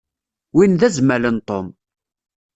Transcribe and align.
Win 0.55 0.73
d 0.79 0.81
azmal 0.87 1.23
n 1.35 1.37
Tom. 1.47 1.67